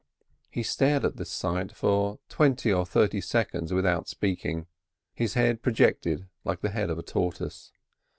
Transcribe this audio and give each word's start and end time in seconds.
He 0.49 0.63
stared 0.63 1.05
at 1.05 1.17
this 1.17 1.31
sight 1.31 1.71
for 1.73 2.17
twenty 2.27 2.73
or 2.73 2.87
thirty 2.87 3.21
seconds 3.21 3.71
without 3.71 4.07
speaking, 4.09 4.65
his 5.13 5.35
head 5.35 5.61
projected 5.61 6.27
like 6.43 6.61
the 6.61 6.71
head 6.71 6.89
of 6.89 6.97
a 6.97 7.03
tortoise. 7.03 7.71